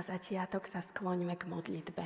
[0.00, 2.04] Na začiatok sa skloňme k modlitbe.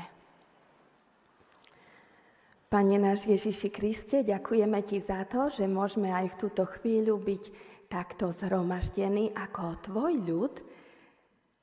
[2.67, 7.43] Pane náš Ježiši Kriste, ďakujeme Ti za to, že môžeme aj v túto chvíľu byť
[7.87, 10.55] takto zhromaždení ako Tvoj ľud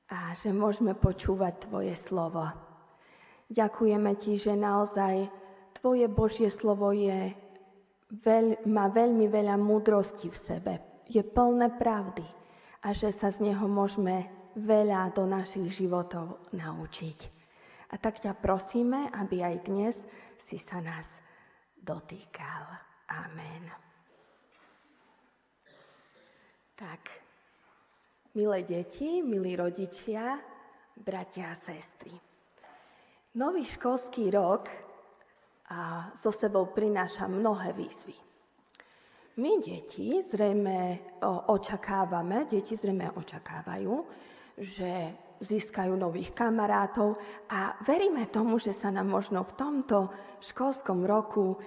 [0.08, 2.48] a že môžeme počúvať Tvoje slovo.
[3.52, 5.28] Ďakujeme Ti, že naozaj
[5.84, 7.36] Tvoje Božie slovo je,
[8.08, 10.74] veľ, má veľmi veľa múdrosti v sebe,
[11.12, 12.24] je plné pravdy
[12.88, 17.20] a že sa z neho môžeme veľa do našich životov naučiť.
[17.92, 19.96] A tak ťa prosíme, aby aj dnes
[20.40, 21.20] si sa nás
[21.76, 22.64] dotýkal.
[23.12, 23.68] Amen.
[26.80, 27.02] Tak,
[28.34, 30.40] milé deti, milí rodičia,
[30.98, 32.16] bratia a sestry.
[33.38, 34.68] Nový školský rok
[35.72, 38.18] a so sebou prináša mnohé výzvy.
[39.40, 41.00] My deti zrejme
[41.48, 43.94] očakávame, deti zrejme očakávajú,
[44.62, 47.18] že získajú nových kamarátov
[47.50, 51.58] a veríme tomu, že sa nám možno v tomto školskom roku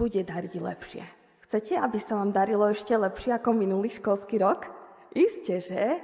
[0.00, 1.04] bude dariť lepšie.
[1.44, 4.66] Chcete, aby sa vám darilo ešte lepšie ako minulý školský rok?
[5.12, 6.00] Isté, že?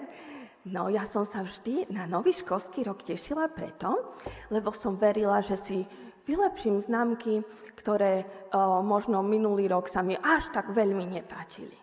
[0.68, 4.14] No ja som sa vždy na nový školský rok tešila preto,
[4.52, 5.82] lebo som verila, že si
[6.28, 7.42] vylepším známky,
[7.74, 8.22] ktoré
[8.54, 11.74] o, možno minulý rok sa mi až tak veľmi nepáčili.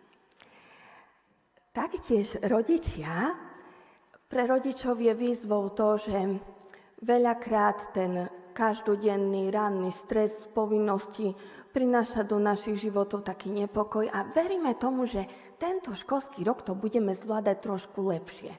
[1.76, 3.36] Taktiež rodičia
[4.30, 6.38] pre rodičov je výzvou to, že
[7.02, 11.34] veľakrát ten každodenný ranný stres, povinnosti
[11.74, 15.26] prináša do našich životov taký nepokoj a veríme tomu, že
[15.58, 18.54] tento školský rok to budeme zvládať trošku lepšie.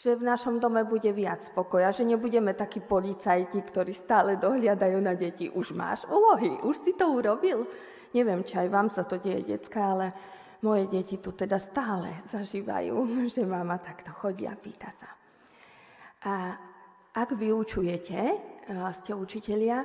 [0.00, 5.12] Že v našom dome bude viac spokoja, že nebudeme takí policajti, ktorí stále dohliadajú na
[5.12, 5.52] deti.
[5.52, 7.68] Už máš úlohy, už si to urobil.
[8.16, 10.06] Neviem, či aj vám sa to deje, decka, ale
[10.62, 12.96] moje deti tu teda stále zažívajú,
[13.32, 15.08] že mama takto chodí a pýta sa.
[16.20, 16.54] A
[17.16, 18.20] ak vyučujete,
[18.70, 19.82] ste učitelia,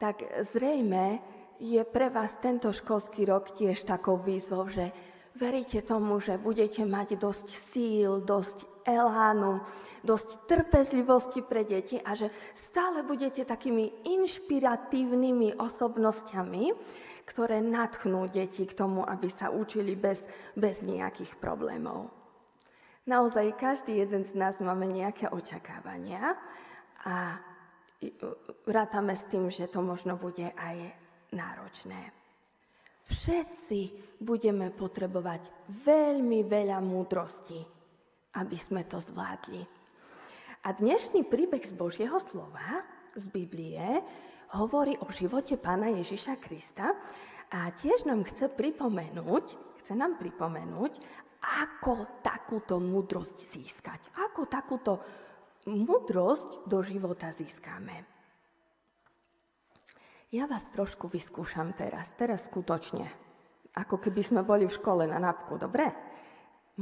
[0.00, 1.20] tak zrejme
[1.60, 4.92] je pre vás tento školský rok tiež takou výzvou, že
[5.36, 9.60] veríte tomu, že budete mať dosť síl, dosť elánu,
[10.04, 16.64] dosť trpezlivosti pre deti a že stále budete takými inšpiratívnymi osobnosťami,
[17.26, 22.08] ktoré natchnú deti k tomu, aby sa učili bez, bez nejakých problémov.
[23.06, 26.34] Naozaj každý jeden z nás máme nejaké očakávania
[27.06, 27.38] a
[28.66, 30.76] rátame s tým, že to možno bude aj
[31.34, 32.14] náročné.
[33.06, 33.80] Všetci
[34.18, 37.62] budeme potrebovať veľmi veľa múdrosti,
[38.34, 39.62] aby sme to zvládli.
[40.66, 42.82] A dnešný príbeh z Božieho slova,
[43.14, 44.02] z Biblie,
[44.54, 46.94] hovorí o živote pána Ježiša Krista
[47.50, 49.44] a tiež nám chce pripomenúť,
[49.82, 50.92] chce nám pripomenúť,
[51.64, 54.00] ako takúto múdrosť získať.
[54.18, 55.02] Ako takúto
[55.66, 58.06] múdrosť do života získame.
[60.34, 63.06] Ja vás trošku vyskúšam teraz, teraz skutočne.
[63.78, 65.86] Ako keby sme boli v škole na napku, dobre?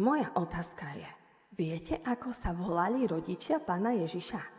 [0.00, 1.10] Moja otázka je,
[1.54, 4.53] viete, ako sa volali rodičia pána Ježiša?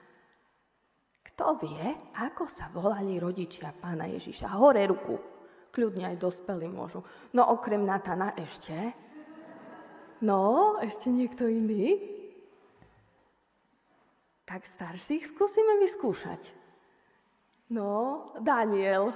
[1.36, 1.84] Kto vie,
[2.16, 4.56] ako sa volali rodičia pána Ježiša?
[4.56, 5.20] Hore ruku.
[5.68, 7.04] Kľudne aj dospelí môžu.
[7.36, 8.72] No okrem Natana ešte.
[10.24, 12.00] No, ešte niekto iný?
[14.48, 16.40] Tak starších skúsime vyskúšať.
[17.76, 19.12] No, Daniel.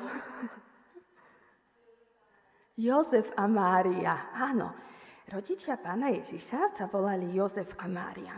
[2.84, 4.36] Jozef a Mária.
[4.36, 4.76] Áno,
[5.32, 8.36] rodičia pána Ježiša sa volali Jozef a Mária.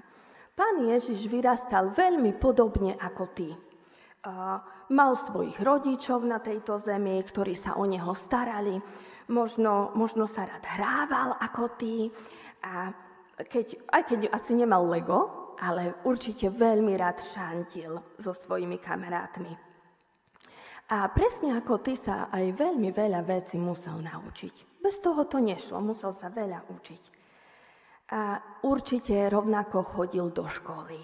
[0.53, 3.70] Pán Ježiš vyrastal veľmi podobne ako ty
[4.91, 8.77] mal svojich rodičov na tejto zemi, ktorí sa o neho starali.
[9.31, 12.11] Možno, možno sa rád hrával ako ty.
[12.61, 12.93] A
[13.41, 19.53] keď, aj keď asi nemal Lego, ale určite veľmi rád šantil so svojimi kamarátmi.
[20.91, 24.83] A presne ako ty sa aj veľmi veľa vecí musel naučiť.
[24.83, 27.03] Bez toho to nešlo, musel sa veľa učiť.
[28.11, 28.35] A
[28.67, 30.99] určite rovnako chodil do školy.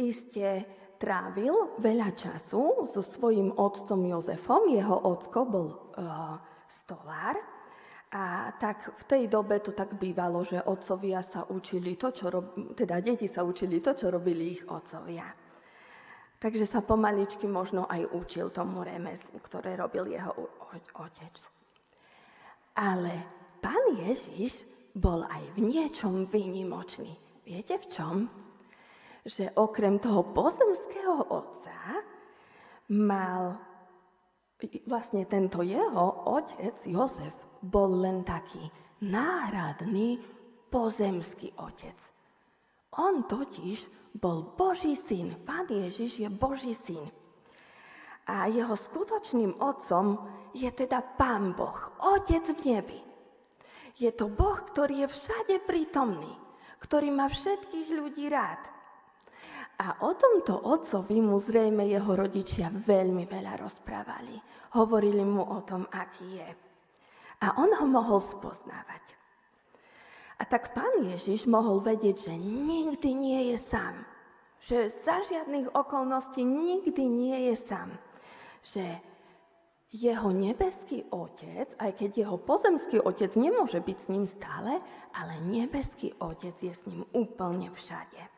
[0.00, 0.64] Isté
[0.96, 4.72] trávil veľa času so svojím otcom Jozefom.
[4.72, 7.36] Jeho ocko bol uh, stolár.
[8.16, 12.56] A tak v tej dobe to tak bývalo, že otcovia sa učili to, čo rob...
[12.72, 15.26] teda deti sa učili to, čo robili ich otcovia.
[16.36, 20.32] Takže sa pomaličky možno aj učil tomu remeslu, ktoré robil jeho
[20.96, 21.34] otec.
[22.76, 23.12] Ale
[23.60, 24.64] pán Ježiš
[24.96, 27.12] bol aj v niečom výnimočný.
[27.44, 28.16] Viete v čom?
[29.26, 31.74] Že okrem toho pozemského otca
[32.94, 33.58] mal
[34.86, 38.62] vlastne tento jeho otec Jozef bol len taký
[39.02, 40.22] náhradný
[40.70, 41.98] pozemský otec.
[42.96, 45.36] On totiž bol Boží syn.
[45.44, 47.04] Pán Ježiš je Boží syn.
[48.26, 50.18] A jeho skutočným otcom
[50.56, 51.76] je teda Pán Boh,
[52.16, 52.98] Otec v nebi.
[54.00, 56.32] Je to Boh, ktorý je všade prítomný,
[56.80, 58.75] ktorý má všetkých ľudí rád.
[59.76, 64.40] A o tomto otcovi mu zrejme jeho rodičia veľmi veľa rozprávali.
[64.72, 66.48] Hovorili mu o tom, aký je.
[67.44, 69.04] A on ho mohol spoznávať.
[70.40, 74.04] A tak pán Ježiš mohol vedieť, že nikdy nie je sám.
[74.64, 77.92] Že za žiadnych okolností nikdy nie je sám.
[78.64, 78.84] Že
[79.92, 84.80] jeho nebeský otec, aj keď jeho pozemský otec nemôže byť s ním stále,
[85.12, 88.35] ale nebeský otec je s ním úplne všade.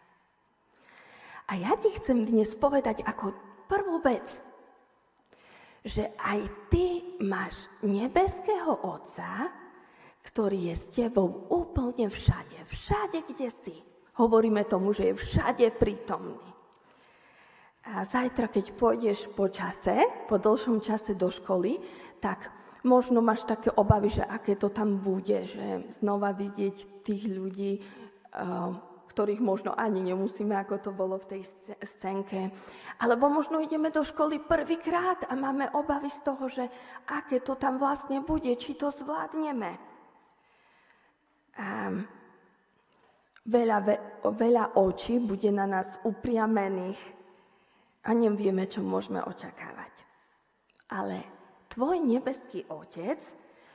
[1.48, 3.32] A ja ti chcem dnes povedať ako
[3.64, 4.44] prvú vec,
[5.80, 9.48] že aj ty máš nebeského Otca,
[10.28, 13.76] ktorý je s tebou úplne všade, všade, kde si.
[14.20, 16.36] Hovoríme tomu, že je všade prítomný.
[17.88, 21.80] A zajtra, keď pôjdeš po čase, po dlhšom čase do školy,
[22.20, 22.52] tak
[22.84, 27.80] možno máš také obavy, že aké to tam bude, že znova vidieť tých ľudí,
[29.18, 31.42] ktorých možno ani nemusíme, ako to bolo v tej
[31.82, 32.54] scénke.
[33.02, 36.62] Alebo možno ideme do školy prvýkrát a máme obavy z toho, že
[37.10, 39.74] aké to tam vlastne bude, či to zvládneme.
[41.58, 41.98] A
[43.42, 43.78] veľa,
[44.22, 47.02] veľa očí bude na nás upriamených
[48.06, 49.94] a nevieme, čo môžeme očakávať.
[50.94, 51.26] Ale
[51.74, 53.18] tvoj nebeský otec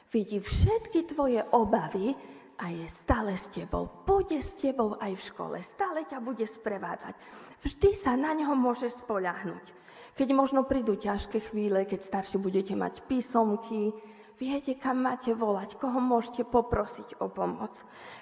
[0.08, 2.16] vidí všetky tvoje obavy
[2.58, 3.90] a je stále s tebou.
[4.06, 5.58] Bude s tebou aj v škole.
[5.62, 7.16] Stále ťa bude sprevádzať.
[7.64, 9.66] Vždy sa na ňo môžeš spoľahnúť.
[10.14, 13.90] Keď možno prídu ťažké chvíle, keď starší budete mať písomky,
[14.38, 17.74] viete, kam máte volať, koho môžete poprosiť o pomoc.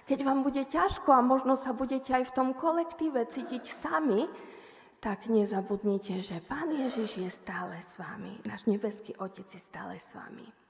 [0.08, 4.30] Keď vám bude ťažko a možno sa budete aj v tom kolektíve cítiť sami,
[5.02, 8.38] tak nezabudnite, že Pán Ježiš je stále s vami.
[8.46, 10.61] Náš nebeský Otec je stále s vami.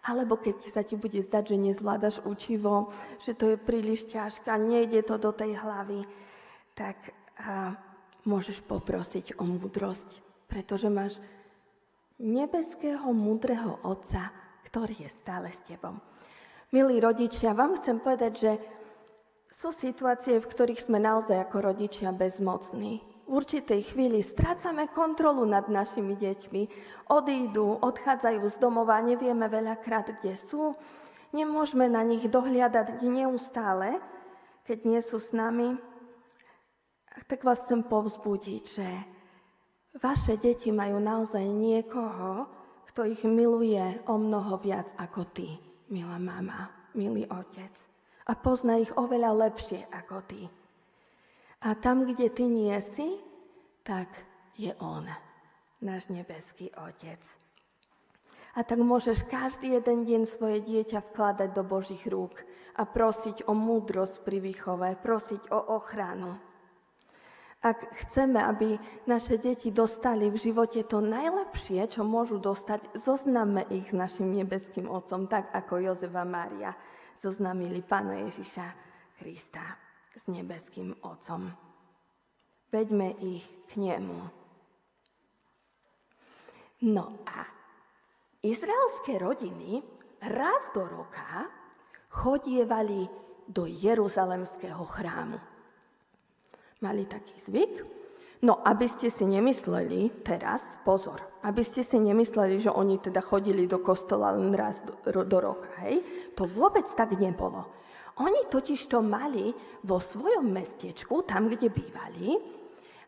[0.00, 2.88] Alebo keď sa ti bude zdať, že nezvládaš učivo,
[3.20, 6.08] že to je príliš ťažké, nejde to do tej hlavy,
[6.72, 6.96] tak
[7.36, 7.76] a,
[8.24, 11.20] môžeš poprosiť o múdrosť, pretože máš
[12.16, 14.32] nebeského múdreho Otca,
[14.68, 16.00] ktorý je stále s tebou.
[16.72, 18.52] Milí rodičia, vám chcem povedať, že
[19.50, 26.18] sú situácie, v ktorých sme naozaj ako rodičia bezmocní určitej chvíli strácame kontrolu nad našimi
[26.18, 26.62] deťmi,
[27.06, 30.74] odídu, odchádzajú z domova, nevieme veľakrát, kde sú,
[31.30, 34.02] nemôžeme na nich dohliadať neustále,
[34.66, 35.78] keď nie sú s nami.
[37.30, 38.86] Tak vás chcem povzbudiť, že
[40.02, 42.50] vaše deti majú naozaj niekoho,
[42.90, 45.54] kto ich miluje o mnoho viac ako ty,
[45.94, 47.70] milá mama, milý otec.
[48.26, 50.59] A pozná ich oveľa lepšie ako ty.
[51.60, 53.20] A tam, kde ty nie si,
[53.84, 54.08] tak
[54.56, 55.04] je On,
[55.84, 57.20] náš nebeský Otec.
[58.56, 62.32] A tak môžeš každý jeden deň svoje dieťa vkladať do Božích rúk
[62.80, 66.40] a prosiť o múdrosť pri výchove, prosiť o ochranu.
[67.60, 73.92] Ak chceme, aby naše deti dostali v živote to najlepšie, čo môžu dostať, zozname ich
[73.92, 76.72] s našim nebeským Otcom, tak ako Jozef a Mária
[77.20, 78.64] zoznamili Pána Ježiša
[79.20, 81.50] Krista s nebeským Otcom.
[82.70, 84.18] Veďme ich k nemu.
[86.86, 87.44] No a
[88.40, 89.84] izraelské rodiny
[90.22, 91.44] raz do roka
[92.10, 93.04] chodievali
[93.50, 95.38] do Jeruzalemského chrámu.
[96.80, 97.74] Mali taký zvyk.
[98.40, 103.68] No, aby ste si nemysleli teraz, pozor, aby ste si nemysleli, že oni teda chodili
[103.68, 106.00] do kostola len raz do, do roka, hej?
[106.40, 107.68] To vôbec tak nebolo.
[108.20, 109.48] Oni totiž to mali
[109.88, 112.36] vo svojom mestečku, tam, kde bývali,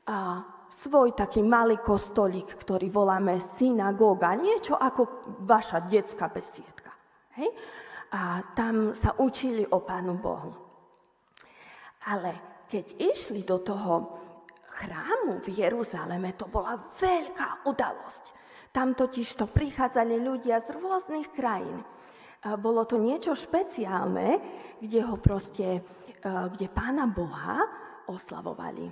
[0.09, 0.42] a
[0.73, 6.90] svoj taký malý kostolík, ktorý voláme synagóga, niečo ako vaša detská besiedka.
[7.38, 7.52] Hej?
[8.16, 10.52] A tam sa učili o Pánu Bohu.
[12.09, 14.19] Ale keď išli do toho
[14.81, 18.25] chrámu v Jeruzaleme, to bola veľká udalosť.
[18.73, 21.85] Tam totiž to prichádzali ľudia z rôznych krajín
[22.59, 24.43] bolo to niečo špeciálne,
[24.83, 25.81] kde ho proste, e,
[26.27, 27.63] kde pána Boha
[28.11, 28.91] oslavovali.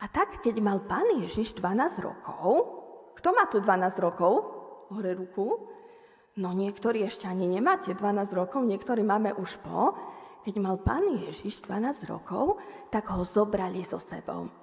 [0.00, 2.80] A tak, keď mal pán Ježiš 12 rokov,
[3.20, 4.32] kto má tu 12 rokov?
[4.88, 5.68] Hore ruku.
[6.40, 9.92] No niektorí ešte ani nemáte 12 rokov, niektorí máme už po.
[10.40, 12.56] Keď mal pán Ježiš 12 rokov,
[12.88, 14.59] tak ho zobrali so sebou.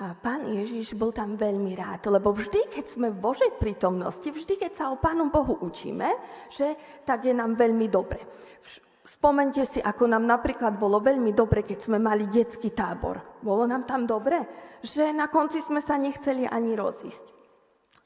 [0.00, 4.56] A pán Ježiš bol tam veľmi rád, lebo vždy, keď sme v Božej prítomnosti, vždy,
[4.56, 6.08] keď sa o Pánu Bohu učíme,
[6.48, 6.72] že
[7.04, 8.24] tak je nám veľmi dobre.
[9.04, 13.44] Spomente si, ako nám napríklad bolo veľmi dobre, keď sme mali detský tábor.
[13.44, 14.40] Bolo nám tam dobre,
[14.80, 17.26] že na konci sme sa nechceli ani rozísť.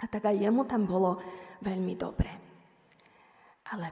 [0.02, 1.22] A tak aj jemu tam bolo
[1.62, 2.30] veľmi dobre.
[3.70, 3.86] Ale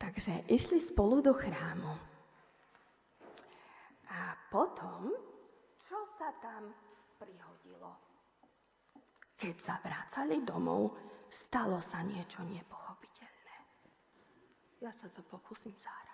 [0.00, 1.92] takže išli spolu do chrámu.
[4.08, 5.27] A potom,
[6.18, 6.74] sa tam
[7.14, 7.94] prihodilo?
[9.38, 10.90] Keď sa vracali domov,
[11.30, 13.56] stalo sa niečo nepochopiteľné.
[14.82, 16.08] Ja sa to pokúsim zahrať.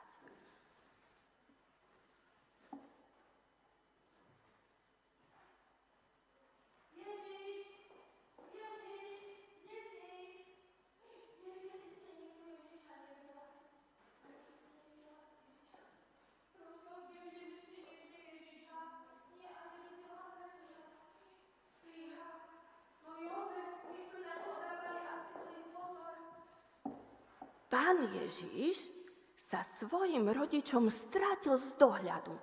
[27.75, 28.06] pán
[28.44, 28.92] Ježiš
[29.36, 32.34] sa svojim rodičom strátil z dohľadu.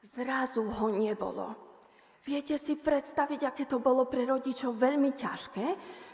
[0.00, 1.70] Zrazu ho nebolo.
[2.20, 5.66] Viete si predstaviť, aké to bolo pre rodičov veľmi ťažké,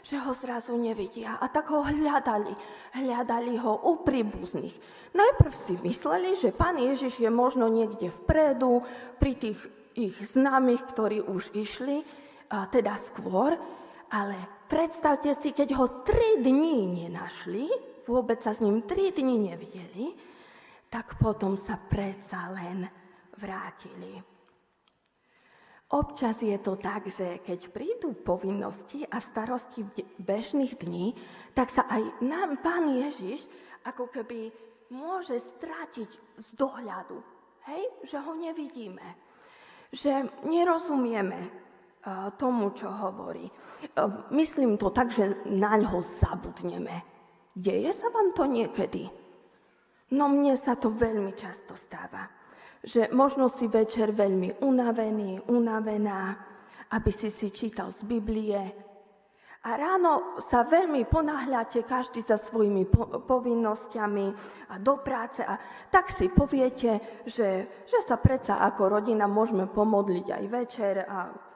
[0.07, 1.35] že ho zrazu nevidia.
[1.35, 2.55] A tak ho hľadali.
[2.95, 4.75] Hľadali ho u príbuzných.
[5.11, 8.87] Najprv si mysleli, že pán Ježiš je možno niekde vpredu,
[9.19, 9.59] pri tých
[9.99, 12.07] ich známych, ktorí už išli,
[12.47, 13.59] a teda skôr,
[14.11, 17.71] ale Predstavte si, keď ho tri dní nenašli,
[18.03, 20.11] vôbec sa s ním tri dní nevideli,
[20.91, 22.83] tak potom sa predsa len
[23.39, 24.19] vrátili.
[25.95, 29.87] Občas je to tak, že keď prídu povinnosti a starosti
[30.19, 31.15] bežných dní,
[31.55, 33.47] tak sa aj nám Pán Ježiš
[33.87, 34.51] ako keby
[34.91, 37.23] môže strátiť z dohľadu.
[37.71, 37.83] Hej?
[38.03, 39.07] Že ho nevidíme.
[39.95, 41.66] Že nerozumieme,
[42.39, 43.43] tomu, čo hovorí.
[44.31, 47.03] Myslím to tak, že na ňo zabudneme.
[47.51, 49.09] Deje sa vám to niekedy?
[50.15, 52.29] No mne sa to veľmi často stáva.
[52.79, 56.37] Že možno si večer veľmi unavený, unavená,
[56.95, 58.87] aby si si čítal z Biblie.
[59.67, 64.27] A ráno sa veľmi ponáhľate každý za svojimi po- povinnosťami
[64.71, 65.59] a do práce a
[65.91, 71.46] tak si poviete, že, že sa predsa ako rodina môžeme pomodliť aj večer a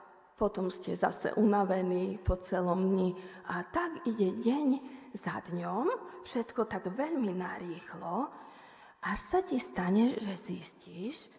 [0.41, 3.13] potom ste zase unavení po celom dni.
[3.53, 4.67] A tak ide deň
[5.13, 5.85] za dňom,
[6.25, 8.25] všetko tak veľmi narýchlo,
[9.05, 11.29] až sa ti stane, že zistíš,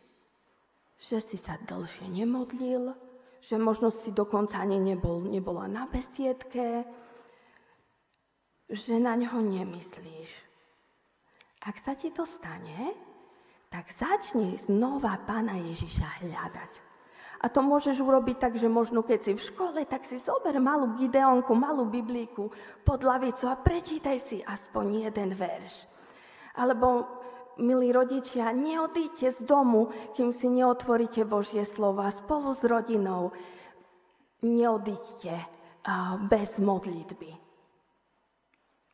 [1.02, 2.94] že si sa dlhšie nemodlil,
[3.42, 6.86] že možno si dokonca ani nebol, nebola na besiedke,
[8.70, 10.30] že na ňo nemyslíš.
[11.66, 12.94] Ak sa ti to stane,
[13.66, 16.91] tak začni znova Pána Ježiša hľadať.
[17.42, 20.94] A to môžeš urobiť tak, že možno keď si v škole, tak si zober malú
[20.94, 22.54] gideonku, malú biblíku
[22.86, 25.90] pod lavicu a prečítaj si aspoň jeden verš.
[26.54, 27.02] Alebo,
[27.58, 33.34] milí rodičia, neodíďte z domu, kým si neotvoríte Božie slova spolu s rodinou.
[34.46, 35.34] Neodíďte
[36.30, 37.30] bez modlitby.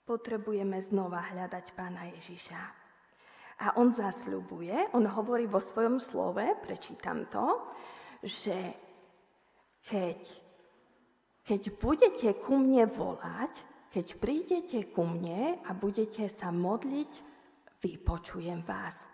[0.08, 2.60] Potrebujeme znova hľadať Pána Ježiša.
[3.58, 7.60] A on zasľubuje, on hovorí vo svojom slove, prečítam to,
[8.22, 8.74] že
[9.86, 10.20] keď,
[11.46, 13.52] keď budete ku mne volať,
[13.88, 17.12] keď prídete ku mne a budete sa modliť,
[17.80, 19.08] vypočujem vás.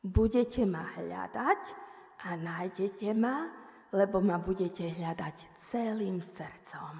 [0.00, 1.62] Budete ma hľadať
[2.24, 3.50] a nájdete ma,
[3.92, 6.94] lebo ma budete hľadať celým srdcom.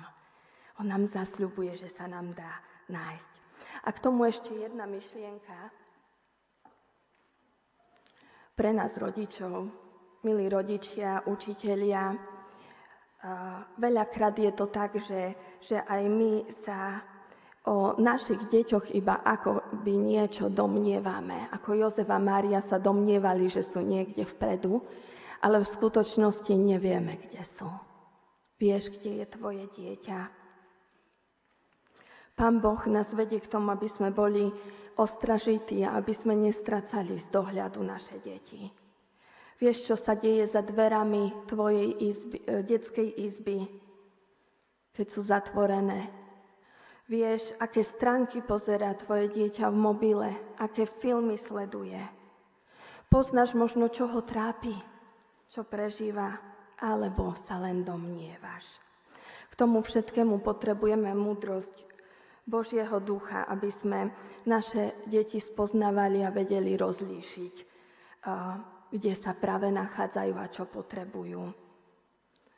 [0.82, 2.60] On nám zasľubuje, že sa nám dá
[2.92, 3.32] nájsť.
[3.86, 5.72] A k tomu ešte jedna myšlienka
[8.52, 9.85] pre nás rodičov
[10.26, 12.11] milí rodičia, učitelia,
[13.78, 16.99] veľakrát je to tak, že, že aj my sa
[17.66, 21.47] o našich deťoch iba ako by niečo domnievame.
[21.54, 24.83] Ako Jozef a Mária sa domnievali, že sú niekde vpredu,
[25.42, 27.71] ale v skutočnosti nevieme, kde sú.
[28.59, 30.18] Vieš, kde je tvoje dieťa.
[32.35, 34.50] Pán Boh nás vedie k tomu, aby sme boli
[34.97, 38.85] ostražití a aby sme nestracali z dohľadu naše deti.
[39.56, 43.64] Vieš, čo sa deje za dverami tvojej izby, e, detskej izby,
[44.92, 46.12] keď sú zatvorené.
[47.08, 50.28] Vieš, aké stránky pozera tvoje dieťa v mobile,
[50.60, 52.02] aké filmy sleduje.
[53.08, 54.75] Poznáš možno, čo ho trápi,
[55.48, 56.36] čo prežíva,
[56.82, 58.66] alebo sa len domnievaš.
[59.48, 61.86] K tomu všetkému potrebujeme múdrosť
[62.44, 64.12] Božieho ducha, aby sme
[64.44, 67.54] naše deti spoznávali a vedeli rozlíšiť
[68.96, 71.44] kde sa práve nachádzajú a čo potrebujú.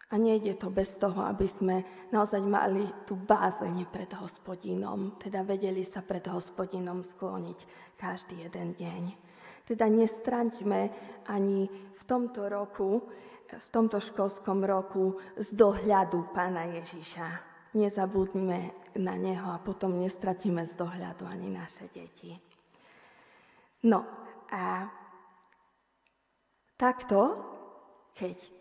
[0.08, 5.84] A nejde to bez toho, aby sme naozaj mali tú bázeň pred hospodinom, teda vedeli
[5.84, 7.58] sa pred hospodinom skloniť
[8.00, 9.02] každý jeden deň.
[9.68, 10.88] Teda nestraňme
[11.28, 13.04] ani v tomto roku,
[13.52, 17.44] v tomto školskom roku z dohľadu Pána Ježiša.
[17.76, 22.32] Nezabudnime na Neho a potom nestratíme z dohľadu ani naše deti.
[23.84, 24.08] No
[24.48, 24.88] a
[26.78, 27.36] takto,
[28.14, 28.58] keď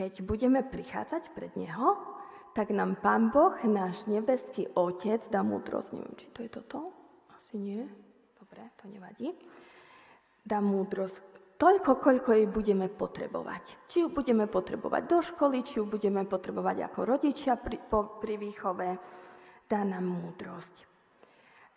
[0.00, 1.98] keď budeme prichádzať pred Neho,
[2.56, 5.92] tak nám Pán Boh, náš nebeský Otec, dá múdrosť.
[5.92, 6.78] Neviem, či to je toto?
[7.36, 7.84] Asi nie.
[8.40, 9.36] Dobre, to nevadí.
[10.40, 11.20] Dá múdrosť
[11.60, 13.92] toľko, koľko jej budeme potrebovať.
[13.92, 18.40] Či ju budeme potrebovať do školy, či ju budeme potrebovať ako rodičia pri, po, pri
[18.40, 18.88] výchove.
[19.68, 20.89] Dá nám múdrosť.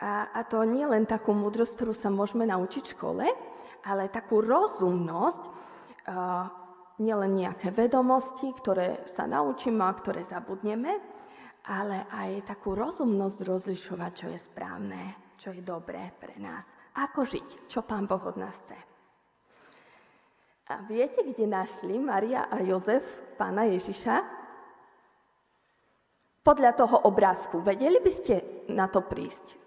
[0.04, 3.26] A, a to nie len takú múdrosť, ktorú sa môžeme naučiť v škole,
[3.88, 5.42] ale takú rozumnosť,
[7.00, 11.00] nielen nejaké vedomosti, ktoré sa naučíme a ktoré zabudneme,
[11.64, 16.68] ale aj takú rozumnosť rozlišovať, čo je správne, čo je dobré pre nás.
[17.00, 18.76] Ako žiť, čo Pán Boh od nás chce.
[20.68, 23.04] A viete, kde našli Maria a Jozef
[23.36, 24.16] pána Ježiša?
[26.44, 27.60] Podľa toho obrázku.
[27.60, 28.34] Vedeli by ste
[28.72, 29.64] na to prísť?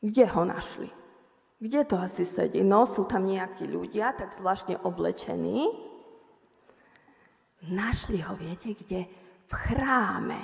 [0.00, 0.88] Kde ho našli?
[1.60, 2.64] Kde to asi sedí?
[2.64, 5.68] No, sú tam nejakí ľudia, tak zvláštne oblečení.
[7.68, 9.04] Našli ho, viete, kde?
[9.44, 10.40] V chráme.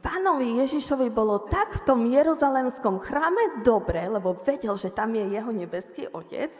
[0.00, 5.52] Pánovi Ježišovi bolo tak v tom jeruzalemskom chráme dobre, lebo vedel, že tam je jeho
[5.52, 6.56] nebeský otec,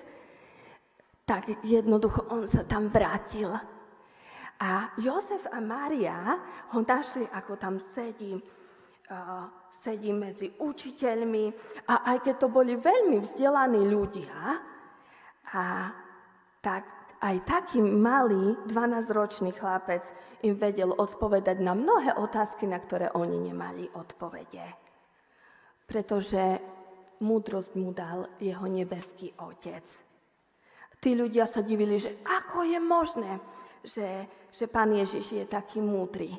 [1.25, 3.49] tak jednoducho on sa tam vrátil.
[4.63, 6.39] A Jozef a Mária
[6.71, 8.39] ho našli, ako tam sedí
[9.73, 11.45] sedí medzi učiteľmi
[11.91, 14.37] a aj keď to boli veľmi vzdelaní ľudia,
[15.53, 15.93] a
[16.65, 16.83] tak
[17.23, 20.03] aj taký malý 12-ročný chlapec
[20.43, 24.65] im vedel odpovedať na mnohé otázky, na ktoré oni nemali odpovede.
[25.87, 26.59] Pretože
[27.23, 29.87] múdrosť mu dal jeho nebeský otec.
[31.03, 33.33] Tí ľudia sa divili, že ako je možné,
[33.83, 36.31] že, že pán Ježiš je taký múdry.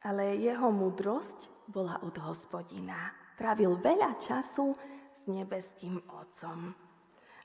[0.00, 3.12] Ale jeho múdrosť bola od hospodina.
[3.36, 4.72] Trávil veľa času
[5.12, 6.72] s nebeským Otcom.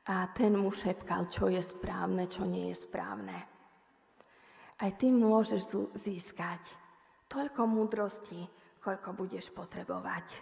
[0.06, 3.38] A ten mu šepkal, čo je správne, čo nie je správne.
[4.76, 6.62] Aj ty môžeš získať
[7.32, 8.44] toľko múdrosti,
[8.84, 10.36] koľko budeš potrebovať.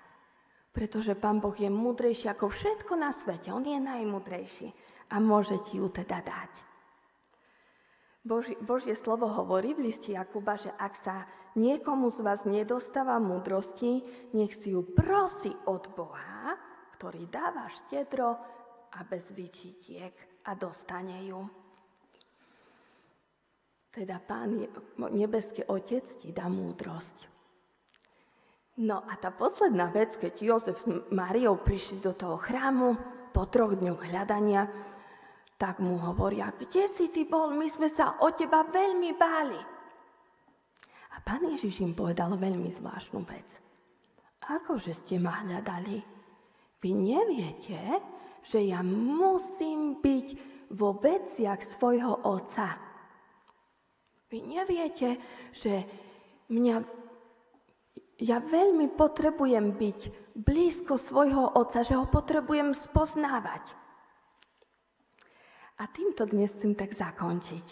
[0.74, 3.54] Pretože Pán Boh je múdrejší ako všetko na svete.
[3.54, 4.74] On je najmúdrejší
[5.14, 6.52] a môže ti ju teda dať.
[8.26, 14.02] Božie, Božie slovo hovorí v liste Jakuba, že ak sa niekomu z vás nedostáva múdrosti,
[14.34, 16.58] nech si ju prosí od Boha,
[16.98, 18.30] ktorý dáva štedro
[18.94, 20.14] a bez vyčitiek
[20.46, 21.42] a dostane ju.
[23.94, 24.58] Teda Pán
[25.14, 27.30] nebeský Otec ti dá múdrosť.
[28.82, 32.98] No a tá posledná vec, keď Jozef s Máriou prišli do toho chrámu
[33.30, 34.66] po troch dňoch hľadania,
[35.62, 39.73] tak mu hovoria, kde si ty bol, my sme sa o teba veľmi báli.
[41.24, 43.48] Pán Ježiš im povedal veľmi zvláštnu vec.
[44.44, 46.04] Akože ste ma hľadali?
[46.84, 47.80] Vy neviete,
[48.44, 50.28] že ja musím byť
[50.76, 52.76] vo veciach svojho otca.
[54.28, 55.16] Vy neviete,
[55.56, 55.88] že
[56.52, 56.76] mňa,
[58.20, 60.00] ja veľmi potrebujem byť
[60.36, 63.64] blízko svojho otca, že ho potrebujem spoznávať.
[65.80, 67.68] A týmto dnes chcem tak zakončiť,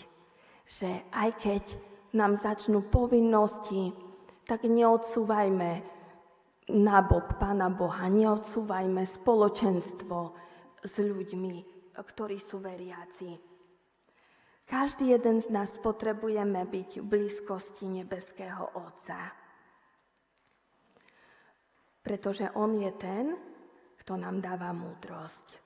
[0.71, 1.63] že aj keď
[2.13, 3.95] nám začnú povinnosti,
[4.43, 5.71] tak neodsúvajme
[6.71, 10.19] nabok Pána Boha, neodsúvajme spoločenstvo
[10.83, 11.55] s ľuďmi,
[11.95, 13.51] ktorí sú veriaci.
[14.71, 19.35] Každý jeden z nás potrebujeme byť v blízkosti nebeského Otca.
[21.99, 23.35] Pretože On je ten,
[23.99, 25.59] kto nám dáva múdrosť.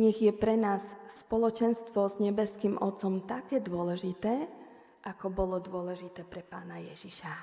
[0.00, 4.63] Nech je pre nás spoločenstvo s nebeským Otcom také dôležité,
[5.04, 7.34] ako bolo dôležité pre pána Ježiša.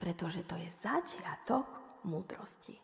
[0.00, 2.74] Pretože to je začiatok múdrosti.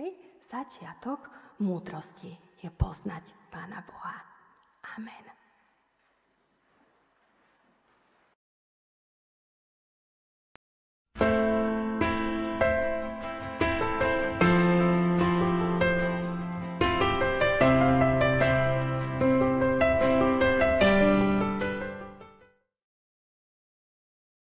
[0.00, 0.40] Hej?
[0.40, 1.28] Začiatok
[1.60, 4.16] múdrosti je poznať pána Boha.
[4.96, 5.35] Amen.